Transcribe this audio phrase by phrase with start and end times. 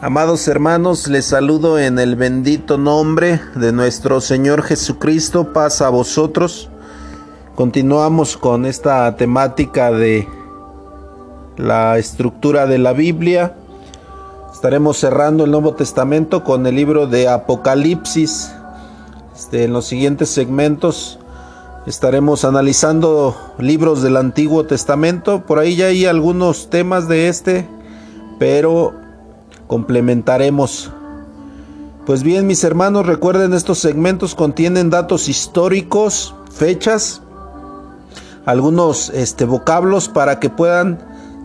[0.00, 5.52] Amados hermanos, les saludo en el bendito nombre de nuestro Señor Jesucristo.
[5.52, 6.68] Paz a vosotros.
[7.56, 10.28] Continuamos con esta temática de
[11.56, 13.56] la estructura de la Biblia.
[14.52, 18.52] Estaremos cerrando el Nuevo Testamento con el libro de Apocalipsis.
[19.34, 21.18] Este, en los siguientes segmentos
[21.86, 25.44] estaremos analizando libros del Antiguo Testamento.
[25.44, 27.66] Por ahí ya hay algunos temas de este,
[28.38, 29.07] pero
[29.68, 30.90] complementaremos.
[32.04, 37.22] Pues bien, mis hermanos, recuerden estos segmentos contienen datos históricos, fechas,
[38.46, 40.98] algunos este, vocablos para que puedan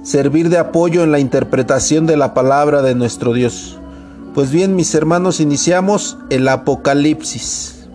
[0.04, 3.78] servir de apoyo en la interpretación de la palabra de nuestro Dios.
[4.34, 7.86] Pues bien, mis hermanos, iniciamos el Apocalipsis.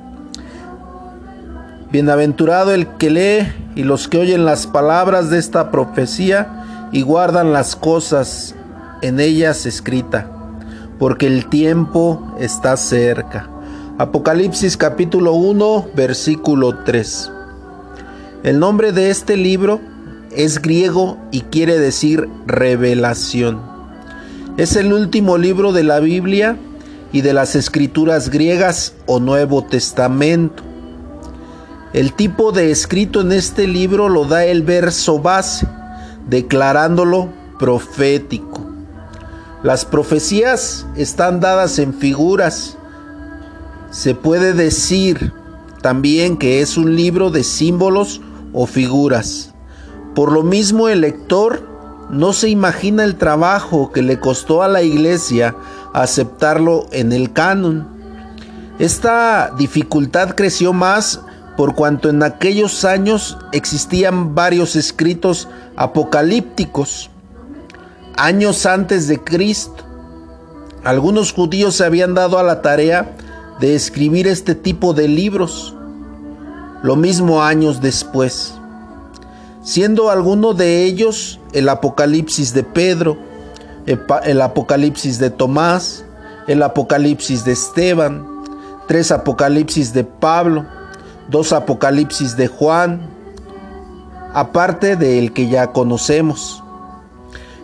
[1.91, 7.53] Bienaventurado el que lee y los que oyen las palabras de esta profecía y guardan
[7.55, 8.55] las cosas
[9.03, 10.31] en ellas escrita,
[10.99, 13.49] porque el tiempo está cerca.
[13.99, 17.33] Apocalipsis capítulo 1, versículo 3.
[18.45, 19.81] El nombre de este libro
[20.31, 23.61] es griego y quiere decir revelación.
[24.57, 26.57] Es el último libro de la Biblia
[27.13, 30.63] y de las escrituras griegas o Nuevo Testamento.
[31.93, 35.67] El tipo de escrito en este libro lo da el verso base,
[36.29, 38.68] declarándolo profético.
[39.65, 42.77] Las profecías están dadas en figuras.
[43.91, 45.33] Se puede decir
[45.83, 48.21] también que es un libro de símbolos
[48.53, 49.53] o figuras.
[50.15, 51.67] Por lo mismo el lector
[52.09, 55.57] no se imagina el trabajo que le costó a la iglesia
[55.93, 57.89] aceptarlo en el canon.
[58.79, 61.21] Esta dificultad creció más
[61.57, 67.11] por cuanto en aquellos años existían varios escritos apocalípticos
[68.19, 69.85] años antes de Cristo.
[70.85, 73.17] Algunos judíos se habían dado a la tarea
[73.61, 75.75] de escribir este tipo de libros,
[76.83, 78.55] lo mismo años después,
[79.63, 83.19] siendo alguno de ellos el Apocalipsis de Pedro,
[83.87, 86.05] el Apocalipsis de Tomás,
[86.47, 88.27] el Apocalipsis de Esteban,
[88.87, 90.67] tres Apocalipsis de Pablo,
[91.29, 93.01] dos Apocalipsis de Juan,
[94.35, 96.63] aparte del que ya conocemos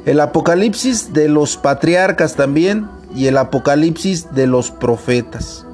[0.07, 5.65] el Apocalipsis de los patriarcas también y el Apocalipsis de los profetas.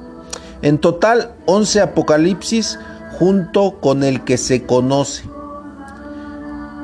[0.61, 2.79] En total, 11 Apocalipsis
[3.17, 5.23] junto con el que se conoce.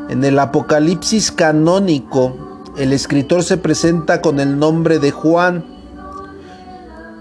[0.09, 5.66] En el Apocalipsis canónico, el escritor se presenta con el nombre de Juan,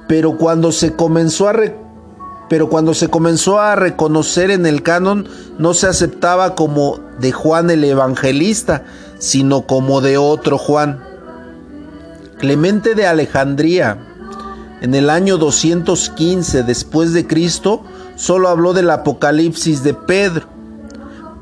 [0.08, 1.54] pero cuando se comenzó a
[2.48, 5.28] pero cuando se comenzó a reconocer en el canon
[5.58, 8.84] no se aceptaba como de Juan el Evangelista,
[9.18, 11.02] sino como de otro Juan.
[12.38, 13.98] Clemente de Alejandría,
[14.80, 17.82] en el año 215 después de Cristo,
[18.14, 20.48] solo habló del Apocalipsis de Pedro.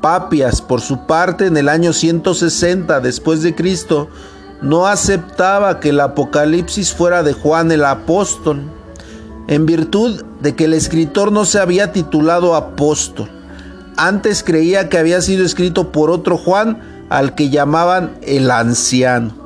[0.01, 4.07] Papias, por su parte, en el año 160 después de Cristo,
[4.61, 8.61] no aceptaba que el Apocalipsis fuera de Juan el apóstol,
[9.47, 13.29] en virtud de que el escritor no se había titulado apóstol.
[13.97, 19.45] Antes creía que había sido escrito por otro Juan, al que llamaban el anciano.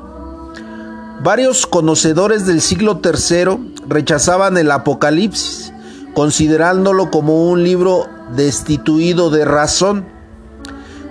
[1.22, 5.72] Varios conocedores del siglo III rechazaban el Apocalipsis,
[6.14, 10.06] considerándolo como un libro destituido de razón.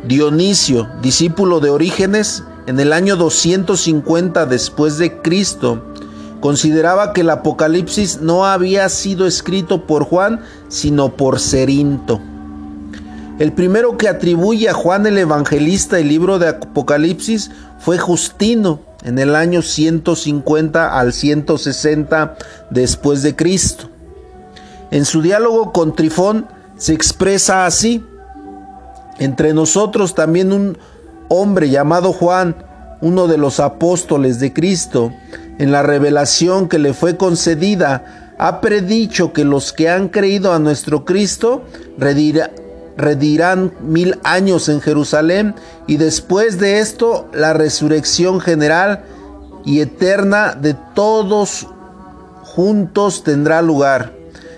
[0.08, 5.84] Dionisio, discípulo de Orígenes, en el año 250 después de Cristo,
[6.40, 12.22] consideraba que el Apocalipsis no había sido escrito por Juan, sino por Cerinto.
[13.40, 19.18] El primero que atribuye a Juan el Evangelista el libro de Apocalipsis fue Justino en
[19.18, 22.36] el año 150 al 160
[22.70, 23.90] después de Cristo.
[24.92, 28.04] En su diálogo con Trifón se expresa así:
[29.20, 30.78] Entre nosotros también un
[31.30, 32.58] hombre llamado Juan,
[33.00, 35.14] uno de los apóstoles de Cristo,
[35.60, 40.60] en la revelación que le fue concedida, ha predicho que los que han creído a
[40.60, 41.64] nuestro Cristo
[41.98, 42.52] redirán
[43.82, 45.56] mil años en Jerusalén
[45.88, 49.04] y después de esto la resurrección general
[49.66, 51.68] y eterna de todos
[52.44, 54.14] juntos tendrá lugar.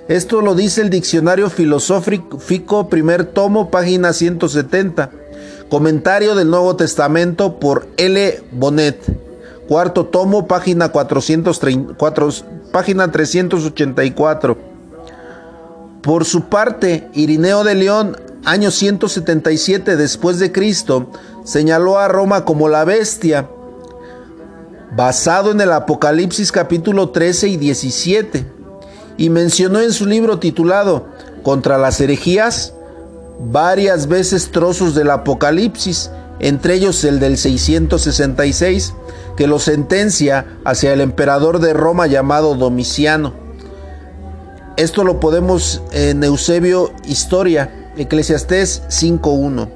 [0.07, 5.09] Esto lo dice el diccionario filosófico, primer tomo, página 170.
[5.69, 8.43] Comentario del Nuevo Testamento por L.
[8.51, 8.97] Bonet.
[9.67, 12.29] Cuarto tomo, página, 434,
[12.73, 14.57] página 384.
[16.01, 21.11] Por su parte, Irineo de León año 177 después de Cristo,
[21.43, 23.49] señaló a Roma como la bestia.
[24.93, 28.45] basado en el Apocalipsis capítulo 13 y 17,
[29.15, 31.05] y mencionó en su libro titulado
[31.43, 32.73] Contra las herejías
[33.39, 38.93] varias veces trozos del Apocalipsis, entre ellos el del 666,
[39.37, 43.33] que lo sentencia hacia el emperador de Roma llamado Domiciano.
[44.75, 49.69] Esto lo podemos en Eusebio Historia, Eclesiastés 5.1.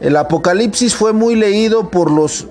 [0.00, 2.46] El Apocalipsis fue muy leído por los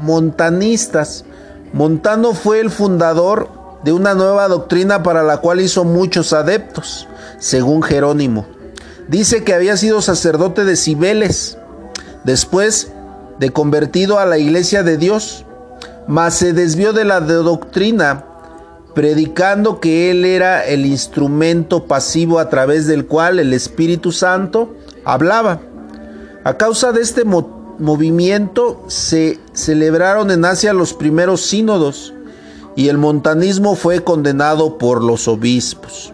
[0.00, 1.24] montanistas.
[1.72, 3.50] Montano fue el fundador
[3.84, 7.06] de una nueva doctrina para la cual hizo muchos adeptos,
[7.38, 8.46] según Jerónimo.
[9.06, 11.58] Dice que había sido sacerdote de Cibeles,
[12.24, 12.92] después
[13.38, 15.44] de convertido a la iglesia de Dios,
[16.06, 18.24] mas se desvió de la doctrina,
[18.98, 24.74] predicando que él era el instrumento pasivo a través del cual el Espíritu Santo
[25.04, 25.60] hablaba.
[26.42, 32.12] A causa de este movimiento se celebraron en Asia los primeros sínodos
[32.74, 36.12] y el montanismo fue condenado por los obispos.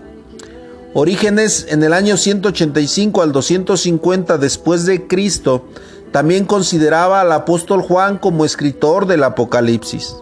[0.92, 5.64] Orígenes en el año 185 al 250 después de Cristo
[6.12, 10.16] también consideraba al apóstol Juan como escritor del Apocalipsis.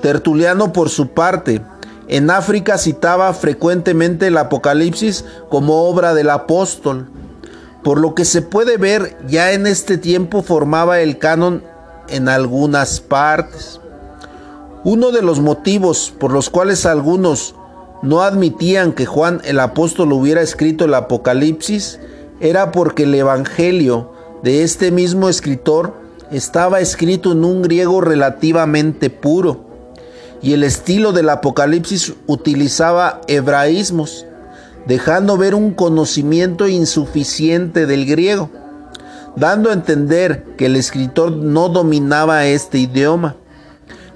[0.00, 1.62] Tertuliano por su parte,
[2.08, 7.08] en África citaba frecuentemente el Apocalipsis como obra del apóstol.
[7.84, 11.64] Por lo que se puede ver, ya en este tiempo formaba el canon
[12.08, 13.80] en algunas partes.
[14.84, 17.54] Uno de los motivos por los cuales algunos
[18.02, 22.00] no admitían que Juan el apóstol hubiera escrito el Apocalipsis
[22.40, 24.12] era porque el Evangelio
[24.42, 25.94] de este mismo escritor
[26.32, 29.71] estaba escrito en un griego relativamente puro
[30.42, 34.26] y el estilo del Apocalipsis utilizaba hebraísmos,
[34.86, 38.50] dejando ver un conocimiento insuficiente del griego,
[39.36, 43.36] dando a entender que el escritor no dominaba este idioma.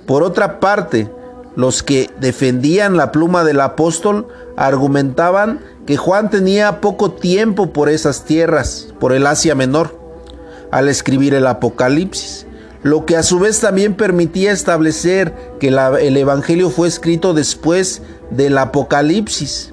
[0.05, 1.11] Por otra parte,
[1.55, 8.25] los que defendían la pluma del apóstol argumentaban que Juan tenía poco tiempo por esas
[8.25, 10.07] tierras, por el Asia Menor
[10.71, 12.46] al escribir el Apocalipsis,
[12.87, 18.01] lo que a su vez también permitía establecer que el Evangelio fue escrito después
[18.31, 19.73] del Apocalipsis.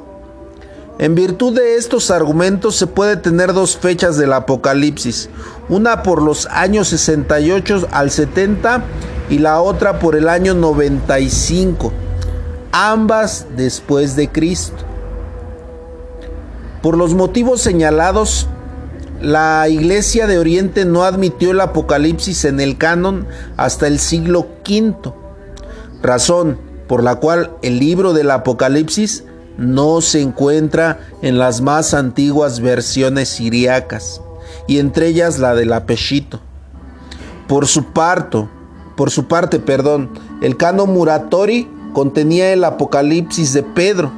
[0.98, 5.30] En virtud de estos argumentos se puede tener dos fechas del Apocalipsis,
[5.70, 8.84] una por los años 68 al 70
[9.30, 11.94] y la otra por el año 95,
[12.72, 14.84] ambas después de Cristo.
[16.82, 18.48] Por los motivos señalados,
[19.24, 23.26] la Iglesia de Oriente no admitió el Apocalipsis en el canon
[23.56, 25.14] hasta el siglo V,
[26.02, 26.60] razón
[26.90, 29.24] por la cual el libro del Apocalipsis
[29.58, 34.20] no se encuentra en las más antiguas versiones siriacas,
[34.68, 36.42] y entre ellas la del Apeshito.
[37.48, 38.50] Por su parto,
[38.98, 40.10] por su parte, perdón,
[40.42, 44.12] el canon Muratori contenía el Apocalipsis de Pedro,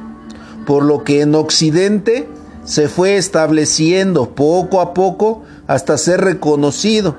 [0.66, 2.28] por lo que en Occidente
[2.66, 7.16] se fue estableciendo poco a poco hasta ser reconocido.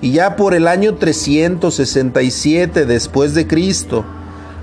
[0.00, 4.04] Y ya por el año 367 después de Cristo,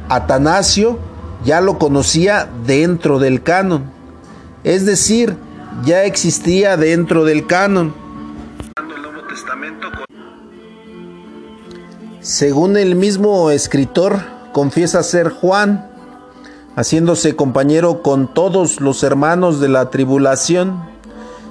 [0.09, 0.99] Atanasio
[1.43, 3.91] ya lo conocía dentro del canon.
[4.63, 5.35] Es decir,
[5.83, 7.93] ya existía dentro del canon.
[12.21, 14.21] Según el mismo escritor,
[14.53, 15.90] confiesa ser Juan,
[16.75, 20.81] haciéndose compañero con todos los hermanos de la tribulación,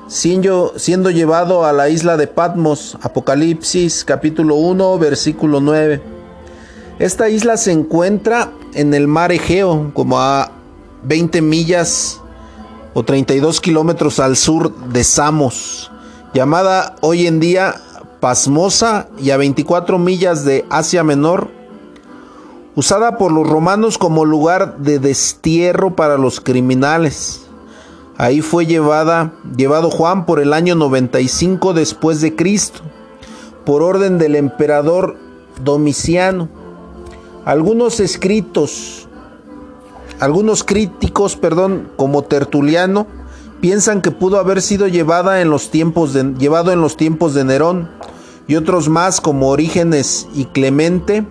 [0.08, 0.72] siendo,
[1.10, 6.02] llevado a la isla de Patmos, Apocalipsis capítulo 1, versículo 9.
[6.98, 10.52] Esta isla se encuentra en el mar Egeo, como a
[11.04, 12.20] 20 millas
[12.94, 15.90] o 32 kilómetros al sur de Samos,
[16.34, 17.74] llamada hoy en día
[18.20, 21.59] Pasmosa y a 24 millas de Asia Menor
[22.76, 27.46] usada por los romanos como lugar de destierro para los criminales.
[28.16, 32.80] Ahí fue llevada, llevado Juan por el año 95 después de Cristo,
[33.64, 35.16] por orden del emperador
[35.64, 36.48] Domiciano.
[37.44, 39.08] Algunos escritos,
[40.20, 43.06] algunos críticos, perdón, como Tertuliano,
[43.60, 47.44] piensan que pudo haber sido llevada en los tiempos de, llevado en los tiempos de
[47.44, 47.90] Nerón,
[48.46, 51.24] y otros más como Orígenes y Clemente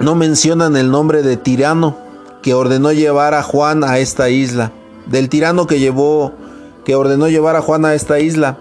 [0.00, 1.96] no mencionan el nombre de tirano
[2.42, 4.72] que ordenó llevar a Juan a esta isla,
[5.06, 6.32] del tirano que llevó
[6.84, 8.58] que ordenó llevar a Juan a esta isla.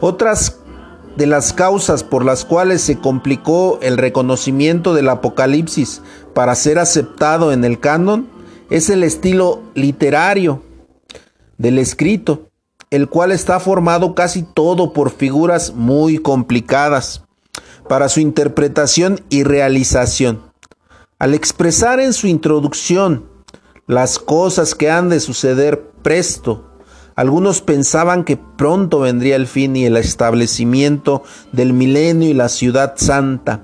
[0.00, 0.58] Otras
[1.16, 6.02] de las causas por las cuales se complicó el reconocimiento del Apocalipsis
[6.34, 8.28] para ser aceptado en el canon
[8.68, 10.62] es el estilo literario
[11.56, 12.50] del escrito,
[12.90, 17.22] el cual está formado casi todo por figuras muy complicadas
[17.88, 20.45] para su interpretación y realización.
[21.18, 23.24] Al expresar en su introducción
[23.86, 26.76] las cosas que han de suceder presto,
[27.14, 32.96] algunos pensaban que pronto vendría el fin y el establecimiento del milenio y la ciudad
[32.96, 33.62] santa.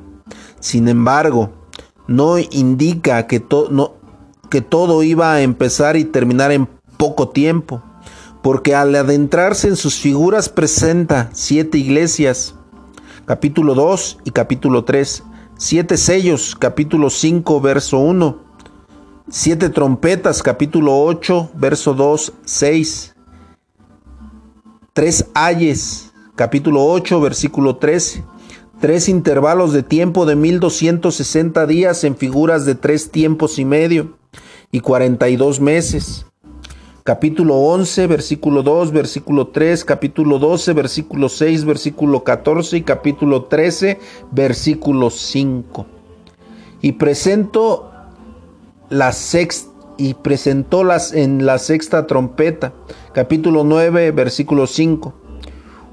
[0.61, 1.53] Sin embargo,
[2.07, 3.45] no indica que,
[4.49, 6.67] que todo iba a empezar y terminar en
[6.97, 7.83] poco tiempo,
[8.43, 12.55] porque al adentrarse en sus figuras presenta siete iglesias,
[13.27, 15.25] capítulo 2 y capítulo 3,
[15.63, 18.37] siete sellos, capítulo 5, verso 1,
[19.31, 23.15] siete trompetas, capítulo 8, verso 2, 6,
[24.93, 28.25] tres ayes, capítulo 8, versículo 13,
[28.81, 34.19] tres intervalos de tiempo de 1260 días en figuras de tres tiempos y medio
[34.73, 36.27] y 42 meses
[37.05, 43.99] capítulo 11, versículo 2, versículo 3, capítulo 12, versículo 6, versículo 14 y capítulo 13,
[44.31, 45.87] versículo 5.
[46.81, 47.91] Y presento
[48.89, 50.83] la sexta y presentó
[51.13, 52.73] en la sexta trompeta,
[53.13, 55.15] capítulo 9, versículo 5.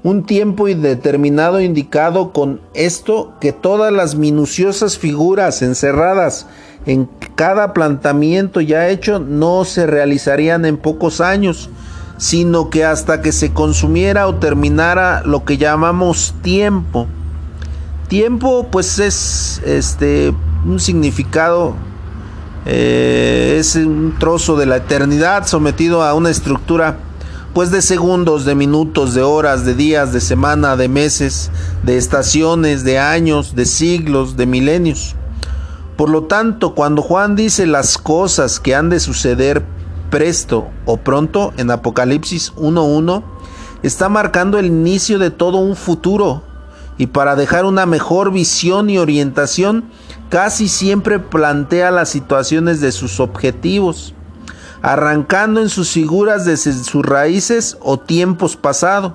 [0.02, 6.46] Un tiempo indeterminado indicado con esto que todas las minuciosas figuras encerradas
[6.86, 11.68] en cada plantamiento ya hecho no se realizarían en pocos años,
[12.16, 17.06] sino que hasta que se consumiera o terminara lo que llamamos tiempo.
[18.08, 20.32] Tiempo pues es este
[20.64, 21.74] un significado
[22.64, 26.98] eh, es un trozo de la eternidad sometido a una estructura
[27.54, 31.50] pues de segundos, de minutos, de horas, de días, de semana, de meses,
[31.82, 35.16] de estaciones, de años, de siglos, de milenios.
[35.96, 39.64] Por lo tanto, cuando Juan dice las cosas que han de suceder
[40.10, 43.22] presto o pronto en Apocalipsis 1.1,
[43.82, 46.42] está marcando el inicio de todo un futuro.
[46.98, 49.84] Y para dejar una mejor visión y orientación,
[50.28, 54.14] casi siempre plantea las situaciones de sus objetivos,
[54.82, 59.12] arrancando en sus figuras desde sus raíces o tiempos pasados.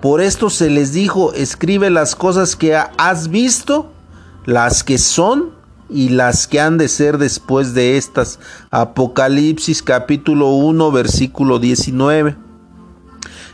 [0.00, 3.90] Por esto se les dijo, escribe las cosas que has visto,
[4.44, 5.50] las que son
[5.88, 8.38] y las que han de ser después de estas.
[8.70, 12.36] Apocalipsis capítulo 1 versículo 19.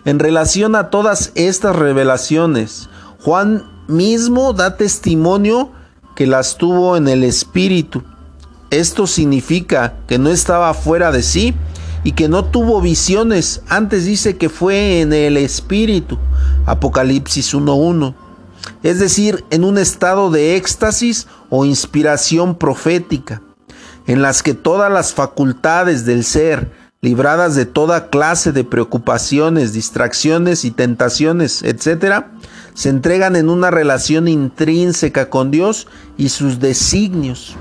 [0.05, 2.88] En relación a todas estas revelaciones,
[3.21, 5.71] Juan mismo da testimonio
[6.17, 8.02] que las tuvo en el Espíritu.
[8.73, 11.55] Esto significa que no estaba fuera de sí
[12.02, 13.62] y que no tuvo visiones.
[13.69, 16.19] Antes dice que fue en el Espíritu.
[16.67, 18.14] Apocalipsis 1.1
[18.83, 23.43] es decir, en un estado de éxtasis o inspiración profética,
[24.07, 30.64] en las que todas las facultades del ser, libradas de toda clase de preocupaciones, distracciones
[30.64, 32.26] y tentaciones, etc.,
[32.75, 37.57] se entregan en una relación intrínseca con Dios y sus designios.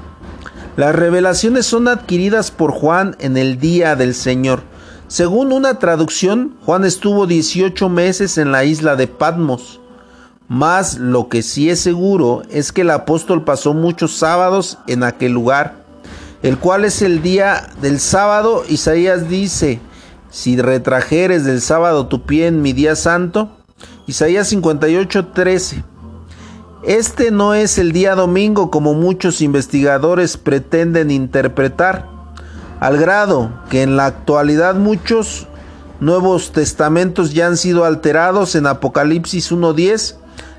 [0.77, 4.63] Las revelaciones son adquiridas por Juan en el día del Señor.
[5.09, 9.81] Según una traducción, Juan estuvo 18 meses en la isla de Patmos,
[10.47, 15.33] mas lo que sí es seguro es que el apóstol pasó muchos sábados en aquel
[15.33, 15.83] lugar,
[16.41, 18.63] el cual es el día del sábado.
[18.69, 19.81] Isaías dice,
[20.29, 23.51] si retrajeres del sábado tu pie en mi día santo.
[24.07, 25.83] Isaías 58, 13.
[26.83, 32.07] Este no es el día domingo como muchos investigadores pretenden interpretar,
[32.79, 35.47] al grado que en la actualidad muchos
[35.99, 40.15] nuevos testamentos ya han sido alterados en Apocalipsis 1.10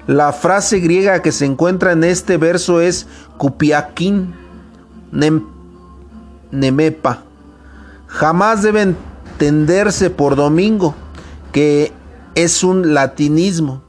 [0.06, 4.34] la frase griega que se encuentra en este verso es kupiakin
[6.50, 7.22] nemepa.
[8.08, 10.94] Jamás debe entenderse por domingo,
[11.52, 11.92] que
[12.34, 13.82] es un latinismo.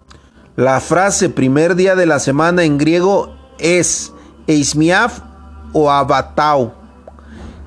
[0.55, 4.13] La frase primer día de la semana en griego es
[4.45, 5.21] eismiaf
[5.71, 6.73] o abatau.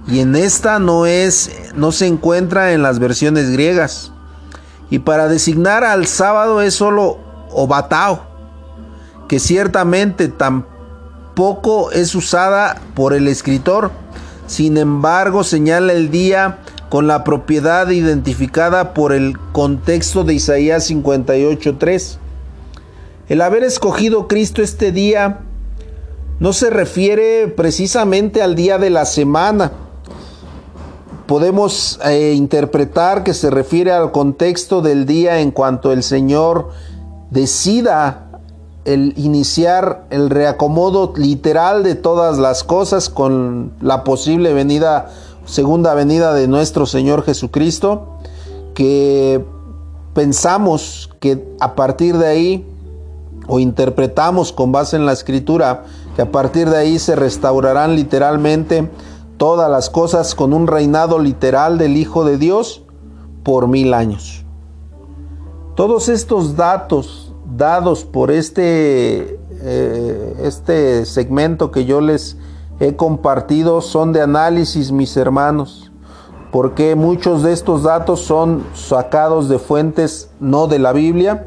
[0.07, 4.13] Y en esta no es no se encuentra en las versiones griegas.
[4.89, 7.19] Y para designar al sábado es solo
[7.51, 8.37] obatao
[9.29, 13.91] que ciertamente tampoco es usada por el escritor,
[14.47, 22.19] sin embargo señala el día con la propiedad identificada por el contexto de Isaías 58.3.
[23.29, 25.41] El haber escogido Cristo este día
[26.39, 29.73] no se refiere precisamente al día de la semana.
[31.27, 36.71] Podemos eh, interpretar que se refiere al contexto del día en cuanto el Señor
[37.31, 38.29] decida
[38.85, 45.11] el iniciar el reacomodo literal de todas las cosas con la posible venida,
[45.47, 48.19] segunda venida de nuestro Señor Jesucristo,
[48.75, 49.45] que
[50.15, 52.76] pensamos que a partir de ahí
[53.47, 55.85] o interpretamos con base en la escritura
[56.15, 58.91] que a partir de ahí se restaurarán literalmente
[59.37, 62.83] todas las cosas con un reinado literal del Hijo de Dios
[63.43, 64.45] por mil años.
[65.75, 72.37] Todos estos datos dados por este, eh, este segmento que yo les
[72.81, 75.93] he compartido son de análisis, mis hermanos,
[76.51, 81.47] porque muchos de estos datos son sacados de fuentes no de la Biblia,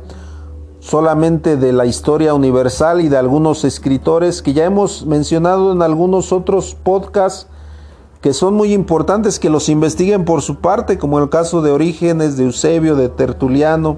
[0.90, 6.34] solamente de la historia universal y de algunos escritores que ya hemos mencionado en algunos
[6.34, 7.46] otros podcasts
[8.22, 12.38] que son muy importantes que los investiguen por su parte, como el caso de Orígenes,
[12.38, 13.98] de Eusebio, de Tertuliano,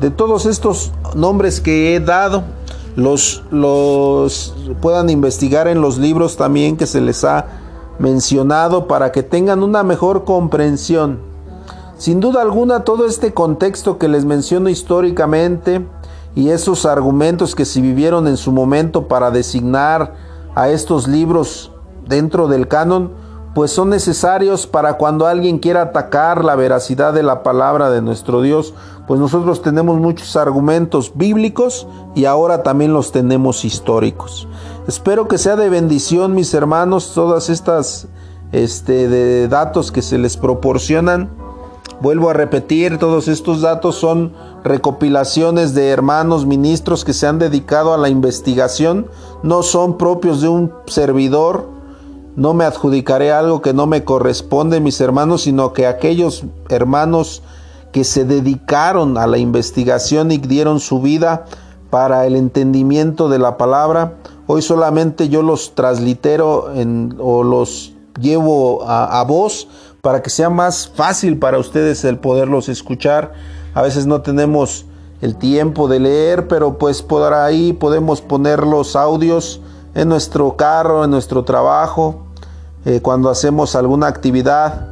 [0.00, 2.42] de todos estos nombres que he dado,
[2.96, 7.46] los, los puedan investigar en los libros también que se les ha
[8.00, 11.20] mencionado para que tengan una mejor comprensión.
[11.96, 15.86] Sin duda alguna, todo este contexto que les menciono históricamente
[16.34, 20.14] y esos argumentos que se vivieron en su momento para designar
[20.54, 21.72] a estos libros
[22.06, 23.12] dentro del canon,
[23.54, 28.42] pues son necesarios para cuando alguien quiera atacar la veracidad de la palabra de nuestro
[28.42, 28.74] Dios,
[29.06, 31.86] pues nosotros tenemos muchos argumentos bíblicos
[32.16, 34.48] y ahora también los tenemos históricos.
[34.88, 38.08] Espero que sea de bendición, mis hermanos, todas estas
[38.50, 41.30] este, de datos que se les proporcionan.
[42.00, 44.32] Vuelvo a repetir, todos estos datos son
[44.62, 49.06] recopilaciones de hermanos ministros que se han dedicado a la investigación,
[49.42, 51.68] no son propios de un servidor,
[52.36, 57.42] no me adjudicaré algo que no me corresponde, mis hermanos, sino que aquellos hermanos
[57.92, 61.44] que se dedicaron a la investigación y dieron su vida
[61.90, 64.14] para el entendimiento de la palabra,
[64.48, 66.72] hoy solamente yo los translitero
[67.20, 69.68] o los llevo a, a voz
[70.04, 73.32] para que sea más fácil para ustedes el poderlos escuchar.
[73.72, 74.84] A veces no tenemos
[75.22, 79.62] el tiempo de leer, pero pues por ahí podemos poner los audios
[79.94, 82.26] en nuestro carro, en nuestro trabajo,
[82.84, 84.88] eh, cuando hacemos alguna actividad,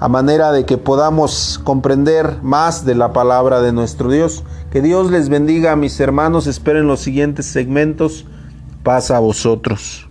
[0.00, 4.42] a manera de que podamos comprender más de la palabra de nuestro Dios.
[4.72, 6.48] Que Dios les bendiga, mis hermanos.
[6.48, 8.24] Esperen los siguientes segmentos.
[8.82, 10.07] Paz a vosotros.